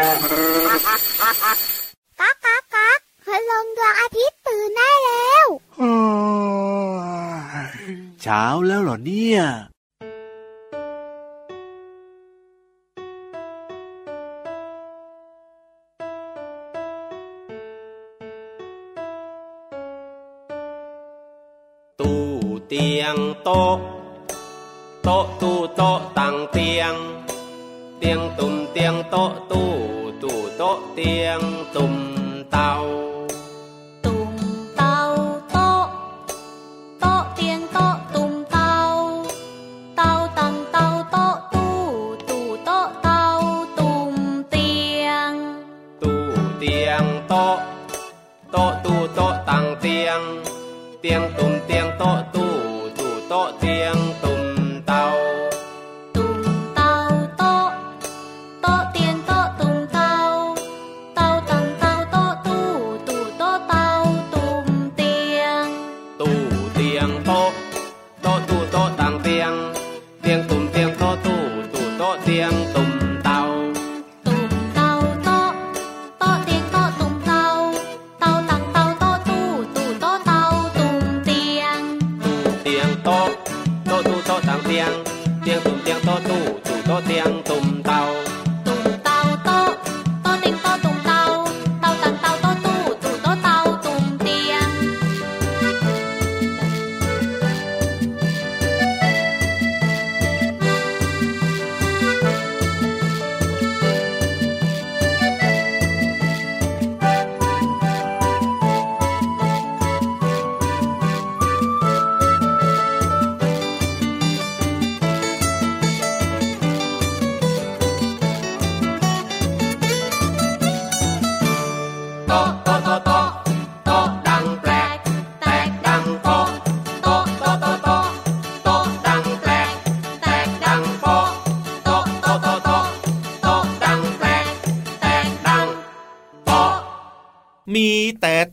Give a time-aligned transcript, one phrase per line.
[0.00, 5.46] ก๊ากก๊ากก๊ากพลงดวงอาทิตย์ตื่นได้แล้ว
[8.22, 9.40] เช้าแล้วเหรอเนี่ย
[22.00, 22.20] ตู้
[22.66, 23.76] เตียงโต๊ะ
[25.04, 26.94] โต๊ะตู้โต๊ะตั้งเตียง
[27.98, 29.69] เตียงตุ่มเตียงโต๊ะตู้
[30.80, 31.40] ตู้โต๊ะเตียง
[31.74, 31.94] ตุ่ม
[32.50, 32.72] เตา
[34.04, 34.32] ตุ่ม
[34.76, 34.96] เตา
[35.50, 35.84] โต๊ะ
[37.00, 38.60] โต๊ะเตียงโต๊ะตุ่มเตา
[53.60, 53.99] เ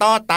[0.02, 0.36] ต่ต้อเต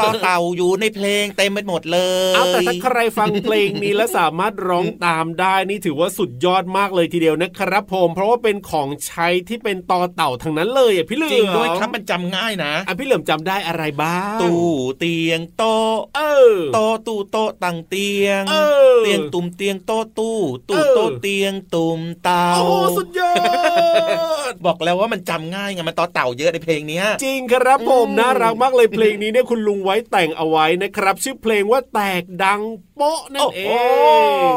[0.00, 1.98] ต้อเต่าอยู่ในเพลงเต็มไปหมดเล
[2.32, 16.20] ยเอาแต่ถ้าใครฟังเพลงนี้แล้วสามารถร้องตามได้นี่ถือว่าสุดยอดมากเลยทีเดียวนะครับผม เพราะว่าเป็นของใช้ที่เป็นตอเต่าทั้งนั้นเลยอะพี่เหลือมจริงด้วยครับมันจำง่ายนะอะพี่เหลือมจำได้อะไรบ้างตู้เตียงโต๊ะเอ
[16.52, 18.54] อโต๊ะตู้โต๊ะตั้งเตียงเอ
[18.96, 20.38] อเตียงตุ่มเตียงโต๊ะตู้
[20.68, 23.32] ตู้เออโต๊ะเตียงตุ่มเตาโอ้โหสุดยอ
[24.52, 32.60] ดบอกแล้วว่ามันจำง่ายไงมันต่อเต่าเยอะในเพลงเนี้ยจริงครับผมอืมน่ารักมากเลยเพลงนี้เนี่ยคุณลุงไว้แต่งเอาไว้นะครับ ชื่อเพลงว่าแตกดัง
[33.02, 33.60] โป๊ะนั่นเอ
[34.50, 34.54] ง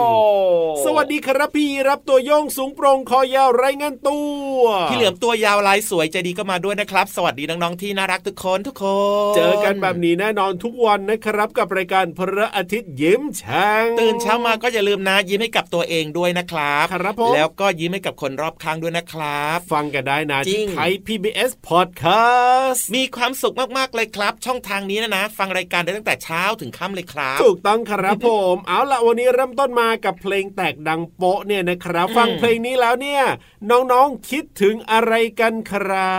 [0.86, 4.20] สวัสดีครับพี่รับตัวโยงสูงโปร่งคอยาวไรายงานตั
[4.56, 4.59] ว
[4.90, 8.86] พี่เหลือมตัวยาวลายสวยใจดีก็มาด้วยนะครับ สวัสดีน้องๆที่น่ารักทุกคนทุกค
[9.31, 28.31] น เจอกันแบบนี้แน่นอนทุกวันนะครับ กับรายการพระอาทิตย์ยิ้มแฉ่งตื่นเช้ามาก็อย่าลืมนะยิ้มให้กับตัวเองด้วยนะครับครับผมแล้วก็ยิ้มให้กับคนรอบข้างด้วยนะครับ ฟังกันได้นะจริที่งไทย PBS Podcast มีความสุขมากๆเลยครับ ช่องทางนี้นะนะ ฟังรายการได้ตั้งแต่เช้าถึงค่ำเลยครับ ถูกต้องครับผม
[28.68, 33.24] เอาละวันนี้เริ่มต้นมากับเพลงแตกดังโป๊ะเนี่ยนะครับอืมฟังเพลงนี้แล้วเนี่ย
[33.72, 36.18] น้องๆคิดถึงอะไรกันครั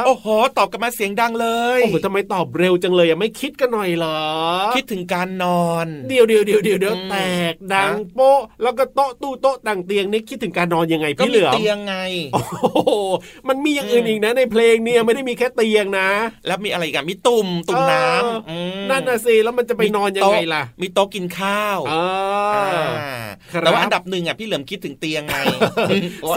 [0.00, 0.26] บโอ้โห
[0.58, 4.20] ตอบกันมาเสียงดังเลยโอ้โหทำไมตอบเร็วจังเลยอะไม่คิดกันหน่อยเหรอ
[4.76, 7.16] คิดถึงการนอน เดี๋ยวเดี๋ยวเดี๋ยวเดี๋ยวเดี๋ยวอืมแต
[7.52, 11.94] กดังโป๊ะ แล้วก็โต๊ะตู้โต๊ะต่างเตียงนี่คิดถึงการนอนยังไงก็พี่เหมีลือมเตียงไง
[12.34, 12.90] โอ้โห
[13.48, 16.08] มันมีอย่างอื่นอีกนะในเพลงเนี่ยไม่ได้มีแค่เตียงนะ
[16.46, 25.36] แล้วมีอะไรอีกันมีตุ่มตุ่มน้เออำอืมนั่นน่ะสิแล้วมันจะไปนอนยังไงล่ะ มีโต๊ะกินข้าวอ่าอ่าครับแต่ว่าอันดับหนึ่งอะพี่เหลิมคิดถึงเตียงไง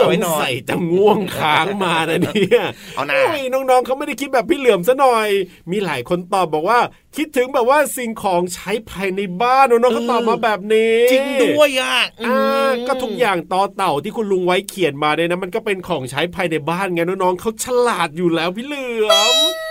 [0.00, 2.64] อางไว้นอนสัยจะง่วงค้างมานะเนี่ย
[2.94, 5.28] เอานะโอ้ยน้องๆเขาไม่ได้คิดแบบพี่เหลือมซะหน่อย
[5.70, 6.78] มีหลายคนตอบบอกว่า
[7.16, 12.38] คิดถึงแบบว่าสิ่งของใช้ภายในบ้านน้องๆเขาตอบมาแบบนี้จริงด้วยอะอ่า
[12.74, 19.69] อืมก็ทุกอย่างต่อเต่าที่คุณลุงไว้เขียนมาเนี่ยนะมันก็เป็นของใช้ภายในบ้านไงน้องๆเขาฉลาดอยู่แล้วพี่เหลือมโอ้โอ้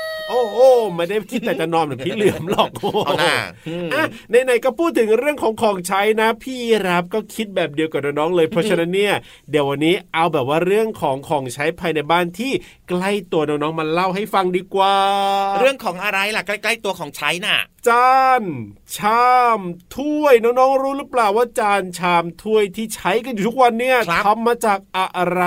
[0.95, 2.69] ไม่ได้คิดแต่จะนอนเหมือนพี่เหลือมหรอก
[3.05, 3.35] เอาหน้า
[3.93, 6.57] อะไหนๆก็พูดถึงเรื่องของของใช้นะ พี่
[6.87, 9.13] รับก็คิดแบบเดียวกับน้องๆเลยเพราะฉะนั้นเนี่ย
[9.49, 12.51] เดี๋ยววันนี้เอาแบบว่าเรื่องของของใช้ภายในบ้านที่
[12.89, 14.95] ใกล้ตัวน้องๆมาเล่าให้ฟังดีกว่า
[15.59, 17.57] เรื่องของอะไรล่ะใกล้ ๆ ตัวของใช้น่ะ
[17.87, 18.09] จา
[18.41, 18.43] น
[18.97, 19.59] ชาม
[19.95, 25.43] ถ้วยน้องๆรู้หรือเปล่าว่าจานชามถ้วยที่ใช้กันอยู่ทุกวันเนี่ยครับทำมาจากอะไร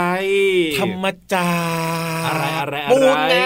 [0.79, 1.49] ธรรมจา
[2.27, 3.39] อะไรอะไรปูนไง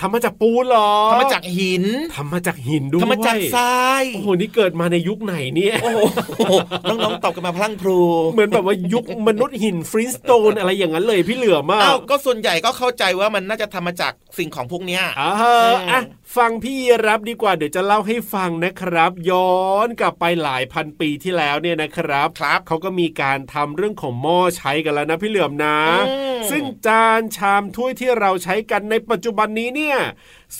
[0.00, 1.84] ทำมาจากปูนเหรอทำมาจากหิน
[2.14, 6.54] ทำมาจากหินด้วยทำมาจากทรายโอ้โหนี่เกิดมาในยุคไหนเนี่ยโอ้โห
[6.88, 8.00] น้องๆตอบกันมาพลังพลู
[8.32, 15.56] เหมือนแบบว่ายุคมนุษย์หินฟริสโตนอะไรอย่างนั้นเลยพี่เหลือมากอ้าวก็ส่วนใหญ่ก็เข้าใจว่ามันน่าจะทำมาจากสิ่งของพวกเนี้ยอ่าฮะ
[15.90, 16.00] อะ
[16.36, 16.76] ฟังพี่
[17.06, 29.98] รับดีกว่าเดี๋ยวจะเล่าให้ฟังนะครับ ย้อนกลับไปหลายพันปีที่แล้วเนี่ยนะครับครับเขาก็มีการทำเรื่องของหม้อใช้กันแล้วนะพี่เหลือมนะอืมซึ่งจานชามถ้วยที่เราใช้กันในปัจจุบันนี้เนี่ย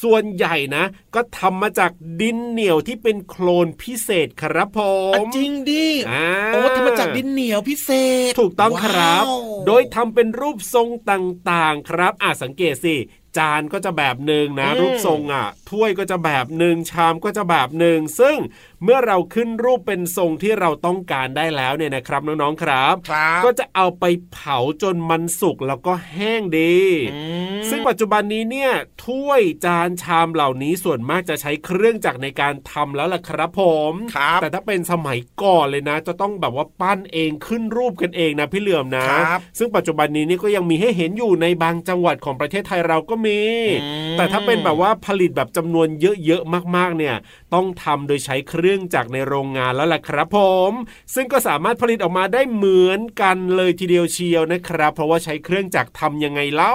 [0.03, 0.85] ส่วนใหญ่นะ
[1.15, 1.91] ก็ทำมาจาก
[2.21, 7.91] ดินเหนียวที่เป็นโคลนพิเศษครับผอะมจริงดิอ่าโอ้ทำมาจากดินเหนียวพิเศ
[8.29, 12.97] ษ ถูกต้องครับว้าวโดยทำเป็นรูปทรงต่างๆครับอะสังเกตสิ
[13.39, 18.37] จานก็จะแบบหนึ่งนะ รูปทรงอะถ้วยก็จะแบบหนึ่งชามก็จะแบบหนึ่งซึ่ง
[18.85, 26.77] เมื่อเราขึ้นรูปเป็นทรงที่เราต้องการได้แล้วเนี่ยนะครับน้องๆครับครับก็จะเอาไปเผาจนมันสุกแล้วก็แห้งดี
[27.15, 27.21] อื
[27.53, 28.73] มซึ่งปัจจุบันนี้เนี่ย
[29.05, 43.41] ถ้วยจานชามเหล่านี้ส่วนมากจะใช้เครื่องจักรในการทำแล้วล่ะครับผมครับแต่ถ้าเป็นสมัยก่อนเลยนะ จะต้องแบบว่าปั้นเองขึ้นรูปกันเองนะพี่เหลื่อมนะครับซึ่งปัจจุบันนี้นี่ก็ยังมีให้เห็นอยู่ในบางจังหวัดของประเทศไทยเราก็มี
[43.83, 45.89] อืมแต่ถ้าเป็นแบบว่าผลิตแบบจำนวน
[46.25, 47.17] เยอะๆมากๆเนี่ย
[47.55, 50.39] ต้องทำโดยใช้เครื่องจักรในโรงงานแล้วล่ะครับผ
[50.71, 50.73] ม
[51.15, 56.75] ซึ่งก็สามารถผลิตออกมาได้เหมือนกันเลยทีเดียวเชียวนะครับ เพราะว่าใช้เครื่องจักรทำยังไงเล่า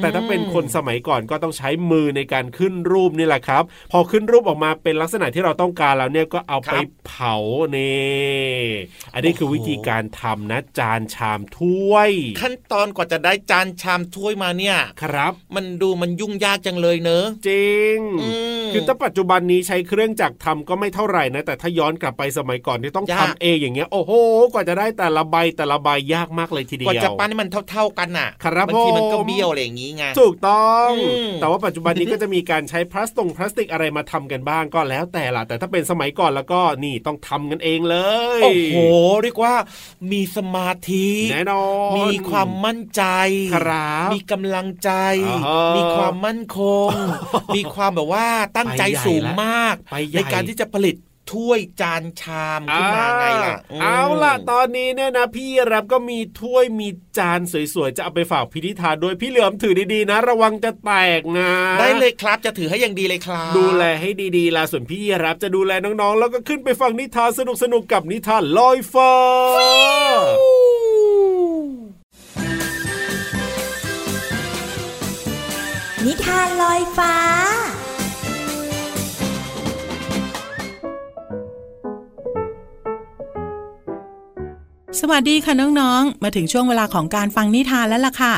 [0.00, 6.74] แต่ถ้าเป็นคนสมัยก่อนก็ต้องใช้มือในการขึ้นรูปนี่แหละครับ พอขึ้นรูปออกมาเป็นลักษณะที่เราต้องการแล้วเนี่ยก็เอาไป
[7.06, 7.34] เผา
[7.76, 8.60] นี่
[9.14, 12.10] อันนี้คือวิธีการทำนะ จานชามถ้วย
[12.40, 24.12] ขั้นตอนกว่าจะได้จานชามถ้วยมาเนี่ยครับ มันดูมันยุ่งยากจังเลยเนอะจริงอืมคือถ้าปัจจุบันนี้ใช้เครื่องจักรทำก็ไม่เท่าไหร่นะ แต่ถ้าย้อนกลับไปสมัยก่อนที่ต้องยาทำกเองอย่างเงี้ยโอ้โห
[24.52, 37.96] กว่าจะได้แต่ละใบแต่ละใบยากมากเลยทีเดีกว่ายวจะปั้นให้มันเท่า ๆกันน่ะครับบางทีมันก็ผมเบี้ยวอะไรอย่างงี้ไงถูกต้องอืมแต่ว่าปัจจุบันนี้ก็จะมีการใช้พลาสติกพลาสติกอะไรมาทำกันบ้างก็แล้วแต่ละแต่ถ้าเป็นสมัยก่อนแล้วก็นี่ต้องทำกันเองเล
[38.38, 38.76] ยโอ้โห
[39.22, 39.54] เรียกว่า
[40.12, 43.02] มีสมาธิแน่นอนมีความมั่นใจ
[43.54, 44.90] ครับมีกำลังใจ
[45.26, 46.90] อ่าฮะมีความมั่นคง
[47.56, 50.96] มีความแบบว่าตั้งใจไปใหญ่สูงละมากไปใหญ่ในการที่จะผลิต
[51.32, 57.40] ถ้วยจานชามขึ้นมาไงล่ะอ่ามเอาล่ะ ตอนนี้เนี่ยนะพี่รับก็มีถ้วยมีจาน
[57.74, 67.40] สวยๆ จะเอาไปฝากพิธิธาโดยพี่เหลือมถือดีๆนะ ระวังจะแตกนะ ได้เลยครับจะถือให้อย่างดีเลยครับ ดูแลให้ดีๆล่ะส่วนพี่รับจะดูแลน้องๆ แล้วก็ขึ้นไปฟังนิทานส
[67.72, 69.12] นุกๆกับนิทานลอยฟ้า
[76.06, 77.14] นิทานลอยฟ้า
[84.98, 88.34] สวัสดีค่ะน้องๆ มาถึงช่วงเวลาของการฟังนิทานแล้วล่ะค่ะ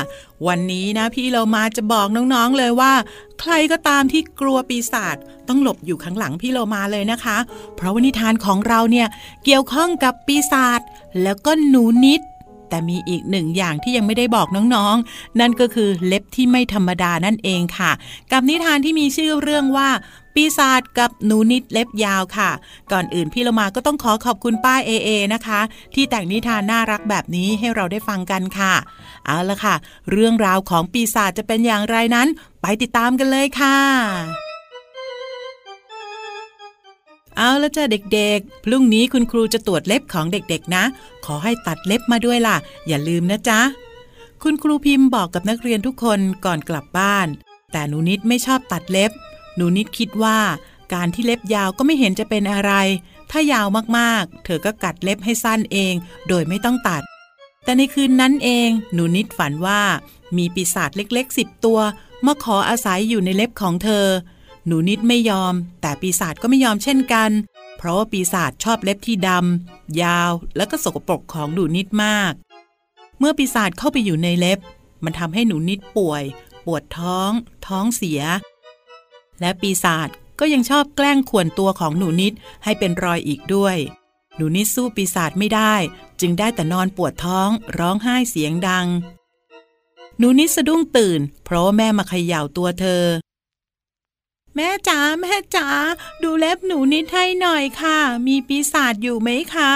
[0.47, 2.93] วันนี้นะพี่เรามาจะบอกน้องๆเลยว่า
[3.39, 5.17] ใครก็ตามที่กลัวปีศาจ
[5.47, 7.37] ต้องหลบอยู่ข้างหลังพี่เรามาเลยนะคะ
[7.75, 9.07] เพราะว่านิทานของเราเนี่ย
[9.45, 10.81] เกี่ยวข้องกับปีศาจ
[11.23, 12.21] แล้วก็หนูนิด
[12.69, 17.91] แต่มีอีกหนึ่งอย่างที่ยังไม่ได้บอกน้องๆ นั่นก็คือเล็บที่ไม่ธรรมดานั่นเองค่ะ
[18.31, 19.89] กับนิทานที่มีชื่อเรื่องว่า
[20.35, 22.49] ปีศาจกับหนูนิดเล็บยาวค่ะ
[22.91, 25.59] ก่อนอื่นพี่เรามาก็ต้องขอขอบคุณป้าเอเอนะคะ
[25.93, 28.73] ที่แต่งนิทานน่ารักแบบนี้ให้เราได้ฟังกันค่ะ
[29.25, 29.75] เอาละค่ะ
[30.11, 32.27] เรื่องราวของปีศาจจะเป็นอย่างไรนั้น
[32.61, 33.77] ไปติดตามกันเลยค่ะ
[37.37, 40.83] เอาละจ้ะเด็กๆ พรุ่งนี้คุณครูจะตรวจเล็บของเด็กๆนะ
[41.25, 42.55] ขอให้ตัดเล็บมาด้วยล่ะ
[42.87, 43.59] อย่าลืมนะจ๊ะ
[44.43, 47.27] คุณครูพิมพ์บอกกับนักเรียนทุกคนก่อนกลับบ้าน
[47.71, 49.11] แต่หนูนิดไม่ชอบตัดเล็บ
[49.55, 50.39] หนูนิดคิดว่า
[50.93, 52.73] การที่เล็บยาวก็ไม่เห็นจะเป็นอะไร
[53.31, 53.67] ถ้ายาว
[53.97, 55.93] มากๆ เธอก็กัดเล็บให้สั้นเอง
[56.27, 57.03] โดยไม่ต้องตัด
[57.63, 59.81] แต่ในคืนนั้นเอง หนูนิดฝันว่า
[60.37, 61.79] มีปีศาจเล็กๆสิบตัว
[62.25, 64.07] มาขออาศัยอยู่ในเล็บของเธอ
[64.67, 67.29] หนูนิดไม่ยอม แต่ปีศาจก็ไม่ยอมเช่นกัน
[67.77, 72.33] เพราะว่าปีศาจชอบเล็บที่ดำยาวและก็สกปรกของหนูนิดมาก
[73.19, 74.59] เมื่อปีศาจเข้าไปอยู่ในเล็บ
[75.03, 76.23] มันทำให้หนูนิดป่วย
[76.65, 77.31] ปวดท้อง
[77.67, 78.21] ท้องเสีย
[79.43, 80.09] และปีศาจ
[80.39, 82.33] ก็ยังชอบแกล้งข่วนตัวของหนูนิด
[82.63, 83.77] ให้เป็นรอยอีกด้วย
[84.35, 85.73] หนูนิดสู้ปีศาจไม่ได้
[86.19, 88.87] จึงได้แต่นอนปวดท้องร้องไห้เสียงดัง
[90.17, 93.05] หนูนิดสะดุ้งตื่น เพราะว่าแม่มาเขย่าตัวเธอ
[94.55, 95.67] แม่จ๋าแม่จ๋า
[96.23, 97.97] ดูเล็บหนูนิดให้หน่อยค่ะ
[98.27, 99.73] มีปีศาจอยู่ไหมคะ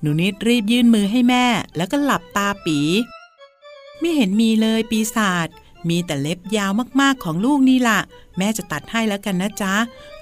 [0.00, 1.46] หนูนิดรีบยื่นมือให้แม่
[1.76, 2.78] แล้วก็หลับตาปี
[3.98, 5.48] ไม่เห็นมีเลยปีศาจ
[5.88, 6.70] มีแต่เล็บยาว
[7.00, 8.00] มากๆของลูกนี่ละ่ะ
[8.38, 9.74] แม่จะตัดให้แล้วกันนะจ๊ะ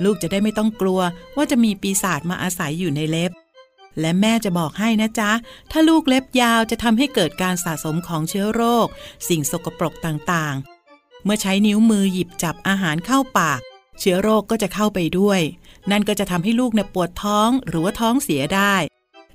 [0.05, 1.01] ลูกจะได้ไม่ต้องกลัว
[1.37, 3.31] ว่าจะมีปีศาจมาอาศัยอยู่ในเล็บ
[4.01, 5.31] และแม่จะบอกให้นะจ๊ะ
[5.71, 8.87] ถ้าลูกเล็บยาวจะทำให้เกิดการสะสมของเชื้อโรค
[9.29, 13.61] สิ่งสกปรกต่างๆ เมื่อใช้นิ้วมือหยิบจับอาหารเข้าปาก
[14.01, 15.41] เชื้อโรคก็จะเข้าไปด้วย
[15.91, 18.75] นั่นก็จะทำให้ลูกเนี่ยปวดท้องหรือว่าท้องเสียได้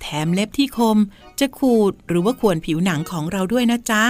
[0.02, 0.98] แถมเล็บที่คม
[1.40, 4.04] จะขูดหรือว่าข่วนผิวหนังของเราด้วยนะจ๊ะ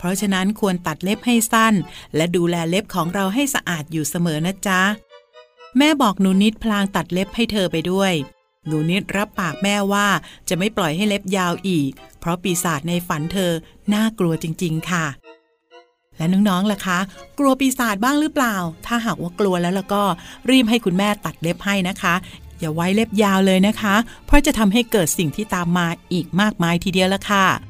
[0.00, 1.74] เพราะฉะนั้นควรตัดเล็บให้สั้น
[2.16, 4.80] และดูแลเล็บของเราให้สะอาดอยู่เสมอนะจ๊ะ
[5.78, 8.12] แม่บอกหนูนิดพลางตัดเล็บให้เธอไปด้วย
[8.66, 10.08] หนูนิดรับปากแม่ว่า
[10.48, 11.90] จะไม่ปล่อยให้เล็บยาวอีก
[12.20, 13.52] เพราะปีศาจในฝันเธอ
[13.94, 15.06] น่ากลัวจริง ๆ ค่ะ
[16.16, 16.98] และน้องๆ ล่ะคะ
[17.38, 20.02] กลัวปีศาจบ้างหรือเปล่า ถ้าหากว่ากลัวแล้วล้วก็
[20.50, 22.14] รีบให้คุณแม่ตัดเล็บให้นะคะ
[22.58, 23.94] อย่าไว้เล็บยาวเลยนะคะ
[24.26, 27.69] เพราะจะทำให้เกิดสิ่งที่ตามมาอีกมากมายทีเดียวละค่ะ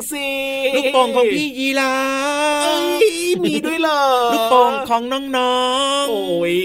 [0.00, 0.28] งสิ
[0.74, 1.92] ลูกโป่งของพี่ยีรา
[4.40, 5.54] กโป่งของน้อ
[6.02, 6.56] งโอ้ย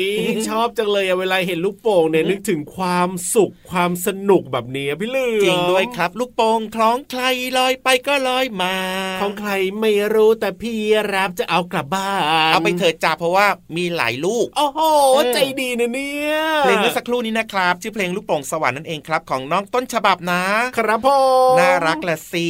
[0.48, 7.24] ชอบจังเลยอะเวลาเห็นลูกโป่งเนี่ยนึกถึงความสุขความสนุกแบบนี้อะพี่เลือๆจริงด้วยครับ ลูกโป่งคล้องใคร
[7.58, 8.76] ลอยไปก็ลอยมา
[9.22, 10.76] ของใครไม่รู้แต่พี่
[11.14, 12.22] รับจะเอากลับบ้าน
[12.54, 14.80] เอาไปเถิดจ้าเพราะว่ามีหลายลูกโอ้โห
[15.16, 20.44] อืมใจดีนะเนี่ยเพลงเมื่อสักครู่นี้นะครับชื่อเพลงลูกโป่งสวรรค์นั่นเองครับ ของน้องต้นฉบับนะ
[20.78, 21.10] ครับผ
[21.56, 22.50] มน่ารักละสิ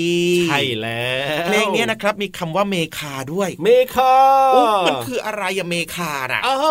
[0.49, 1.09] ใช่แล้
[1.41, 4.14] วเพลงเนี้ยนะครับมีคำว่าเมคาด้วย เมคาอุ๊ย
[4.87, 6.65] มันคืออะไรอะเมคาน่ะโอ้โห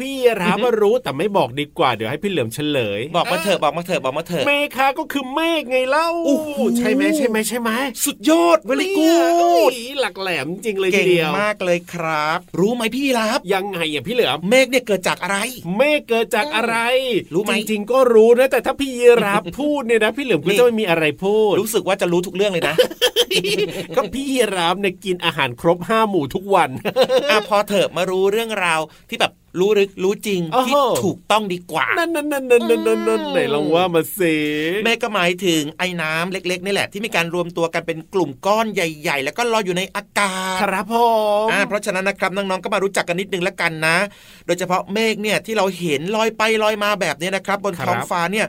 [0.00, 6.48] พี่รับมารู้แต่ไม่บอกดีกว่าเดี๋ยวให้พี่เหลือมเฉลย บอกมาเถอะบอกมาเถอะบอกมาเถอะเมคาก็คือเมฆไงเล่าโอ้โห
[6.78, 7.70] ใช่ไหมใช่ไหมใช่ไหม
[8.04, 15.38] สุดยอดเวลีกูเนี่ยดเฮ้ยหลักแหลมจริงเลยทีเก่งเดียวมากเลยครับ รู้ไหมพี่รับยังไงอะพี่เหลือมเมฆเนี่ยเกิดจากอะไร
[15.76, 16.76] เมฆเกิดจากอะไร
[17.34, 22.74] รู้ไหมจริงๆก็รู้นะแต่ถ้าพี่ยีรับพูดเนี่ยนะพี่เหลือมก็นี่จะไม่มีอะไรพูด รู้สึกว่าจะรู้ทุกเรื่องเลยนะ
[23.96, 26.70] ก็พี่ยีรับเนี่ยกินอาหารครบห้าหมู่ทุกวัน
[27.30, 34.36] อะพอเถอะมารู้เรื่องราวที่แบบ รู้ลึกรู้จริงโอ้โหที่ถูกต้องดีกว่า นั่นนั่นนั่นนั่นนั่นนั่นนั่นไหนลองว่ามาสิ
[34.84, 40.94] เมฆก็หมายถึงไอ้น้ำเล็กๆนี่แหละที่มีการรวมตัวกันเป็นกลุ่มก้อนใหญ่ ๆ แล้วก็ลอยอยู่ในอากาศครับผ
[41.44, 43.96] มอ่าเพราะฉะนั้นนะครับน้องๆก็มารู้จักกันนิดนึงแล้วกันนะ
[44.46, 48.46] โดยเฉพาะเมฆเนี่ยที่เราเห็นลอยไปลอยมาแบบเนี้ยนะครับ บนท้องฟ้าเนี่ย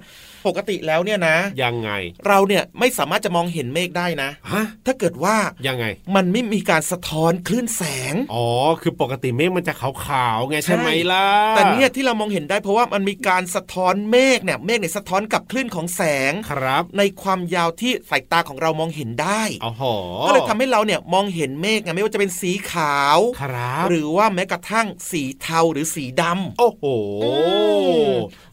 [0.48, 1.90] ปกติแล้วเนี่ยนะ ยังไง
[2.28, 5.36] เราเนี่ยไม่สามารถจะมองเห็นเมฆได้นะฮะถ้าเกิดว่า
[5.68, 5.86] ยังไง
[6.16, 7.84] มันไม่มีการสะท้อนคลื่นแส
[8.14, 8.48] งอ๋อ
[8.82, 11.26] คือปกติเมฆมันจะขาวๆไงใช่ไหมล่ะ
[11.56, 19.84] แต่เนี่ยที่เรามองเห็นได้เพราะว่ามันมีการสะท้อนเมฆเนี่ยเมฆเนี่ยสะท้อนกับคลื่นของแสงครับ ในความยาวที่สายตาของเรามองเห็นได้อ๋อโห
[20.28, 26.84] ก็เลยทำให้เราเนี่ยมองเห็นเมฆไงไม่ว่าจะเป็นสีขาวครับหรือว่าแม้กระทั่งสีเทาหรือสีดำโอ้โห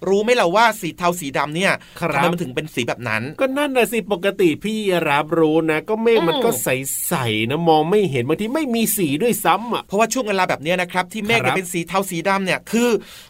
[0.09, 12.89] รู้ไหมเราว่าสีเทาสีดำเนี่ยครับทำไมมันถึงเป็นสีแบบนั้น ก็นั่นนะสิปกติพี่รับรู้นะ ก็เมฆมันก็ใสๆนะมองไม่เห็นบางทีไม่มีสีด้วยซ้ำอะเพราะว่าช่วงเวลาแบบเนี้ยนะครับที่เมฆเนี่ครัยบเป็นสีเทาสีดำเนี่ยคือ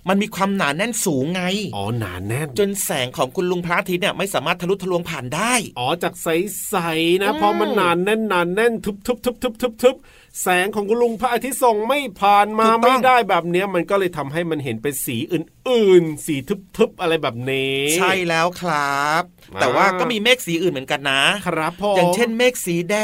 [0.08, 1.42] มันมีความหนาแน่นสูงไง
[1.76, 9.96] อ๋อหนาแน่น จนแสงของคุณลุงพระอาทิตย์เนี่ยไม่สามารถทะลุทะลวงผ่านได้ อ๋อจากใสๆนะอืมพอมันหนานแน่นหนานแน่นทึบทึบทึบทึบทึบทึบ
[10.40, 16.36] แสงของคุณลุงพระอาทิตย์ส่องไม่ผ่านมาไม่ได้แบบเนี้ยมันก็เลยทำให้มันเห็นเป็นสีอื่นๆ สี
[16.76, 19.22] ทึบๆอะไรแบบนี้ ใช่แล้วครับ
[19.54, 22.96] อ่าแต่ว่าก็มีเมฆสีอื่นเหมือนกันนะครับพ่อออย่างเช่นเมฆสีแด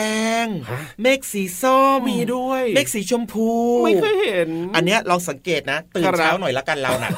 [0.44, 3.50] งฮะเมฆสีส้มมีด้วย เมฆสีชมพู
[3.84, 7.10] ไม่เคยเห็น อันเนี้ยลองสังเกตนะ ตื่นครับเช้าหน่อยละกันเรานะ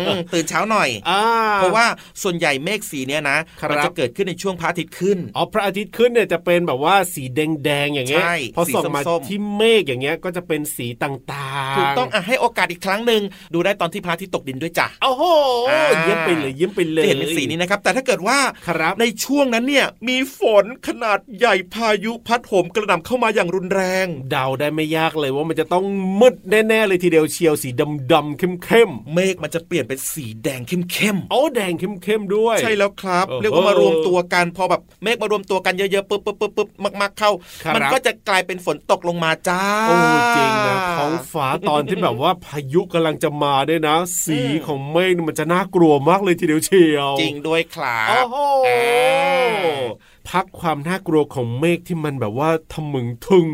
[0.00, 1.22] อืมตื่นเช้าหน่อยอ่า
[1.56, 1.86] เพราะว่า
[2.22, 13.22] ส่วนใหญ่เมฆสีเนี้ยนะครับมัจะเกิดขึ้นในช่วงพระอาทิตย์ขึ้นอ๋อพระอาทิตย์ขึ้นเนี่ยจะเป็นแบบว่าสีแดงๆอย่างเงี้ยใช่พอส่องมาสีส้มๆที่เมฆอย่างเงี้ยก็จะเป็นสีต่างๆ ถูกต้องอะให้โอกาสอีกครั้งหนึ่ง
[13.54, 15.24] ดูได้ตอนที่พระอาทิตย์ตกดินด้วยจ้ะโอ้โห
[15.70, 25.84] อ่าเยี่ยมไปเลยเยี่ยมไปเลยจะเห็นเป็นสีนี้นะครับ แต่ถ้าเกิดว่าครับในช่วงนั้นเนี่ยมีฝนขนาดใหญ่พายุพัดโหมกระหน่ำเข้ามาอย่างรุนแรง เดาได้ไม่ยากเลยว่ามันจะต้อง
[26.20, 27.68] มืดแน่ๆเลยทีเดียวเชียวสี
[28.12, 36.68] ดำๆเข้มเมฆมันจะเปลี่ยนเป็นสีแดงเข้มๆโอ้แดงเข้มๆด้วยๆใช่แล้วครับโอ้โหเรียกว่ามารวมตัวกันพอแบบเมฆมารวมตัวกันเยอะๆปุ๊บปุ๊บปุ๊บปุ๊บ
[37.00, 37.30] มากๆเข้า
[37.62, 39.96] ครับมันก็จะกลายเป็นฝนตกลงมาจ้า โอ้
[40.36, 53.46] จริงนะท้องฟ้าตอนที่แบบว่าพายุกำลังจะมาด้วยนะ สีของเมฆนี่มันจะน่ากลัวมากเลยทีเดียวเชียว จริงด้วยครัโอ้บโหอ่าพักความน่ากลัวของเมฆที่มันแบบว่าทะมึงทึง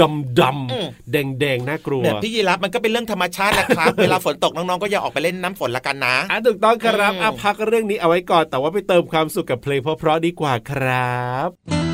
[0.00, 0.40] ดำด
[0.72, 11.93] อืมำแดงแดงๆน่ากลัวเนี่ยพี่ยีรับมันก็เป็นเรื่องธรรมชาติแหละครับ เวลาฝนตกน้องๆก็อย่าออกไปเล่นน้ำฝนละกันนะอะถูกต้องครับอืมอะพักเรื่องนี้เอาไว้ก่อนแต่ว่าไปเติมความสุขกับเพลงเพราะๆดีกว่าครับ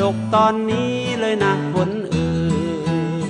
[0.00, 2.28] ตกตอนนี้เลยนะฝนเอ่
[3.22, 3.24] ย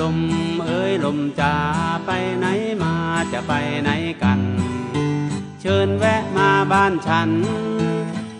[0.00, 0.18] ลม
[0.66, 1.54] เอ้ยลมจะ
[2.06, 2.46] ไปไหน
[2.82, 2.94] มา
[3.32, 3.90] จะไปไหน
[4.22, 4.40] กัน
[5.60, 7.30] เชิญแวะมาบ้านฉัน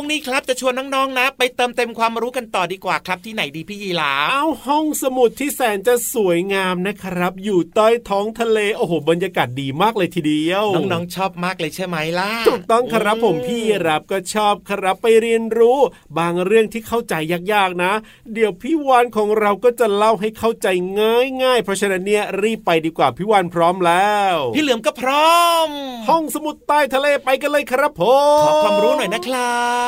[0.00, 15.78] ช่วงนี้ครับจะชวนน้องๆนะ ไปเติมเต็มความรู้กันต่อดีกว่าครับที่ไหนดีพี่ยีราเอาห้องสมุดที่แสนจะสวยงามนะครับ อยู่ใต้ท้องทะเลโอ้โหบรรยากาศดีมากเลยทีเดียว น้องๆชอบมากเลยใช่ไหมล่ะถูกต้องครับผมพี่รับก็ชอบครับไปเรียนรู้
[16.18, 17.14] บางเรื่องที่เข้าใจ
[17.52, 17.92] ยากๆนะ
[18.34, 20.68] เดี๋ยวพี่วานของเราก็จะเล่าให้เข้าใจ
[21.00, 25.68] ง่ายๆ เพราะฉะนั้นเนี่ยรีบไปดีกว่าพี่วานพร้อมแล้ว พี่เหลือมก็พร้อม
[26.08, 28.02] ห้องสมุดใต้ทะเลไปกันเลยครับผ
[28.40, 29.87] มขอความรู้หน่อยนะครับ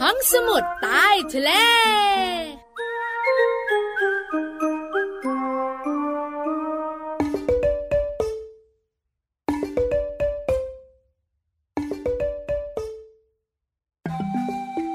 [0.00, 1.50] ห้องสมุดใต้ทะเล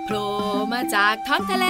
[0.06, 0.26] โผล่
[0.74, 1.68] มาจากท้องทะเล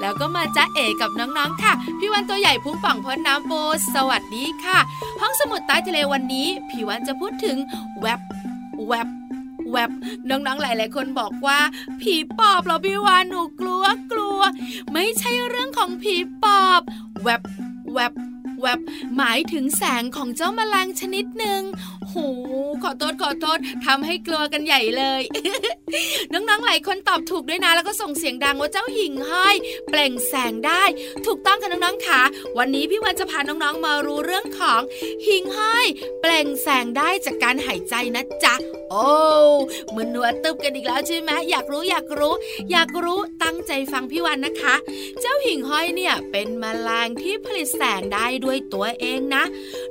[0.00, 3.52] แล้วก็มาจ้าเอกับน้องๆค่ะ พี่วันตัวใหญ่พุงป่องพ้นน้ำโบ
[3.94, 4.78] สวัสดีค่ะ
[5.20, 7.56] ห้องสมุดใต้ทะเลวันนี้ พี่วันจะพูดถึง
[8.00, 8.39] แวบแวบ
[9.70, 9.90] แวบ
[10.28, 11.58] น้องๆหลาย ๆ คนบอกว่า
[12.00, 14.40] ผีปอบเหรอพี่วานหนูกลัวกลัว
[14.92, 16.82] ไม่ใช่เรื่องของผีปอบ
[17.22, 17.42] แวบ
[17.94, 18.12] แวบ
[18.60, 18.80] แวบ
[19.16, 21.62] หมายถึงแสงของเจ้าแมลงชนิดหนึ่ง
[22.10, 22.16] โห
[22.82, 25.22] ขอโทษขอโทษทำให้กลัวกันใหญ่เลย
[26.32, 29.56] น้องๆหลายคนตอบถูกด้วยนะ แล้วก็ส่งเสียงดังว่าเจ้าหิ่งห้อย
[29.90, 30.82] เปล่งแสงได้
[31.26, 32.22] ถูกต้องค่ะน้องๆค่ะ
[32.58, 34.80] วันนี้พี่วันจะพาน้องๆมารู้เรื่องของ
[35.26, 35.86] หิ่งห้อย
[36.20, 38.54] เปล่งแสงได้จากการหายใจนะจ๊ะ
[38.90, 39.08] โอ้
[39.90, 42.34] เหมือนหัวตึบกันอีกแล้วใช่ไหมอยากรู้อยากรู้
[42.72, 44.74] อยากรู้ตั้งใจฟังพี่วันนะคะ
[45.20, 49.44] เจ้าหิ่งห้อยเนี่ยเป็นแมลงที่ผลิตแสงได้ด้วยตัวเองนะ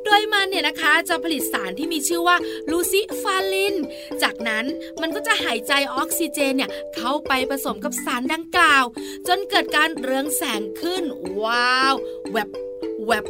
[0.06, 2.38] โดยมันเนี่ยนะคะจะผลิตสารที่มีชื่อว่า
[2.72, 3.76] ลูซิฟาลิน
[4.24, 4.66] จากนั้น
[5.02, 8.86] มันก็จะหายใจออกซิเจนเนี่ยเข้าไปผสมกับสารดังกล่าว
[9.28, 11.04] จนเกิดการเรืองแสงขึ้น
[11.42, 11.96] ว้าว
[12.32, 12.50] แวบ
[13.10, 13.26] แวบ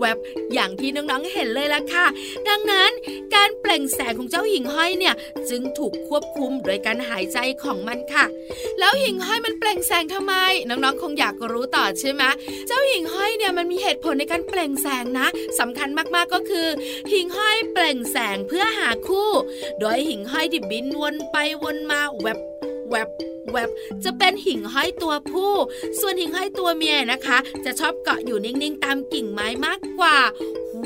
[0.00, 0.18] แวบ
[0.54, 2.06] อย่างที่น้องๆเห็นเลยล่ะค่ะ
[2.48, 2.90] ดังนั้น
[3.34, 5.14] การเปล่งแสงของเจ้าหิ่งห้อยเนี่ย
[5.50, 8.24] จึงถูกควบคุมโดยการหายใจของมันค่ะ
[8.78, 10.34] แล้วหิ่งห้อยมันเปล่งแสงทำไม
[10.68, 12.22] น้องๆคงอยากรู้ต่อใช่ไหม
[12.66, 15.26] เจ้าหิ่งห้อยเนี่ยมันมีเหตุผลในการเปล่งแสงนะ
[15.60, 16.68] สำคัญมากๆก็คือ
[17.12, 19.30] หิ่งห้อยเปล่งแสงเพื่อหาคู่
[19.80, 22.38] โดยหิ่งห้อยที่บินวนไปวนมาแวบ
[22.90, 23.08] แวบ
[23.52, 23.68] แวบ
[24.04, 25.52] จะเป็นหิ่งห้อยตัวผู้
[26.00, 30.16] ส่วนหิ่งห้อยตัวเมียนะคะ จะชอบเกาะอยู่นิ่งๆ ตามกิ่งไม้มากกว่า
[30.70, 30.84] หู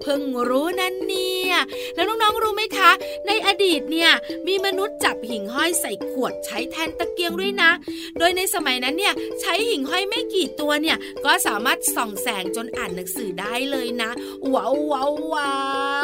[0.00, 1.54] เพิ่งรู้นั่นเนี่ย
[1.94, 2.90] แล้วน้องๆรู้ไหมคะ
[3.26, 4.10] ในอดีตเนี่ย
[4.46, 7.70] มีมนุษย์จับหิ่งห้อยใส่ขวดใช้แทนตะเกียงด้วยนะ
[8.18, 14.10] โดยในสมัยนั้นเนี่ยใช้หิ่งห้อยไม่กี่ตัวเนี่ยก็สามารถส่องแสงจนอ่านหนังสือได้เลยนะ
[14.54, 15.54] ว้าวว้าววา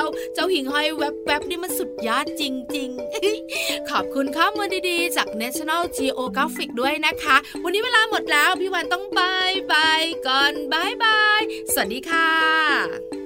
[0.03, 0.05] ว
[0.35, 2.43] เจ้าหิ่งห้อยแวบๆนี่มันสุดยอดจ
[2.77, 2.91] ริง
[3.41, 5.29] ๆ ขอบคุณข้อมูลดีๆ จาก
[5.63, 11.41] National Geographic ด้วยนะคะ วันนี้เวลาหมดแล้ว พี่วันต้องบายบายก่อนบายบาย
[11.73, 13.22] สวัสดีค่ะ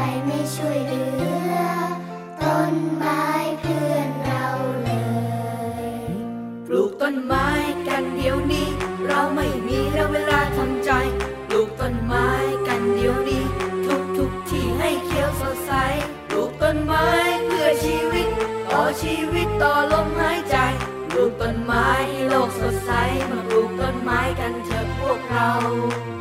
[0.00, 1.04] ไมไม่ช่วยเหลื
[1.52, 1.54] อ
[2.42, 3.24] ต้นไม้
[3.60, 4.46] เพื่อนเรา
[4.84, 4.90] เล
[5.88, 5.90] ย
[6.66, 7.48] ปลูกต้นไม้
[7.88, 8.68] กันเดี๋ยวนี้
[9.06, 10.90] เราไม่มีเราเวลาทำใจ
[11.48, 12.28] ปลูกต้นไม้
[12.68, 13.44] กันเดี๋ยวนี้
[13.86, 15.72] ทุกทุกที่ให้เขียวสดใส
[16.28, 17.08] ปลูกต้นไม้
[17.46, 18.28] เพื่อชีวิต
[18.70, 20.56] ต่อชีวิตต่อลมหายใจ
[21.10, 21.88] ปลูกต้นไม้
[22.28, 22.90] โลกสดใส
[23.30, 23.52] มาร
[25.10, 26.19] วกเรับ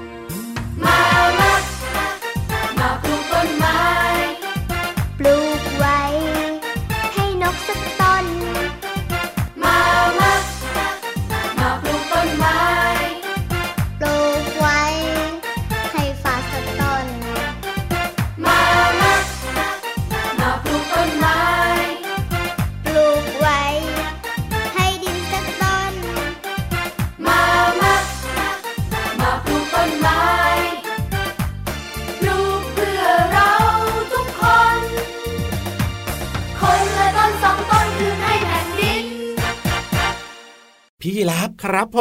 [41.63, 41.99] ครับผ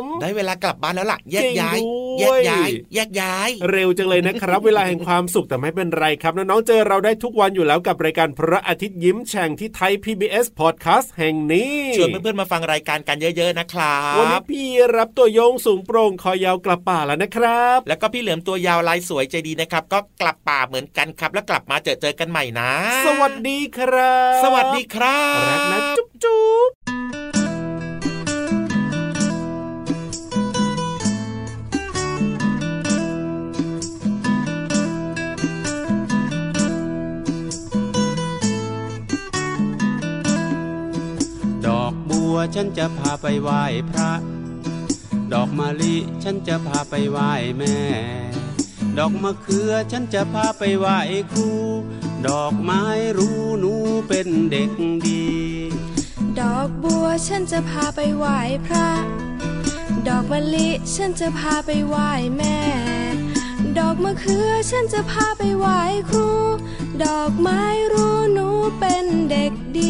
[0.00, 1.78] ม ได้เวลากลับบ้านแล้วล่ะ แยกย้าย
[2.20, 22.70] จริแยงกด้วยย้าย แยกย้าย เร็วจังเลยนะครับ เวลาแห่งความสุขแต่ไม่เป็นไรครับ น้องๆเจอเราได้ทุกวันอยู่แล้วกับรายการพระอาทิตย์ยิ้มแฉ่งที่ไทย PBS Podcast แห่งนี้ชวนเพื่อนๆมาฟังรายการกันเยอะๆนะครัวันนี้บพี่รับตัวโยงสูงโปร่งคอยาวกลับป่าแล้วนะครับ แล้วก็พี่เหลือมตัวยาวลายสวยใจดีนะครับ ก็กลับป่าเหมือนกันครับ แล้วกลับมาเจอเจอกันใหม่นะ
[23.06, 27.09] สวัสดีครับ สวัสดีครับรักนะจุ๊บจุ๊บ
[42.54, 44.10] ฉันจะพาไปไหว้พระ
[45.32, 47.78] ดอกมะลิฉันจะพาไปไหว้แม่
[48.98, 50.98] ดอกมะเขือฉันจะพาไปไหว้
[51.32, 51.50] ครู
[52.26, 52.82] ดอกไม้
[53.18, 53.72] รู้หนู
[54.08, 54.70] เป็นเด็ก
[55.06, 55.26] ดี
[56.40, 58.88] ดอกบัวฉันจะพาไปไหว้พระ
[60.08, 62.58] ดอกมะลิฉันจะพาไปไหว้แม่
[63.78, 65.78] ดอกมะเขือฉันจะพาไปไหว้
[66.10, 66.30] ครู
[67.04, 69.80] ดอกไม้รู้หนูเป็นเด็กด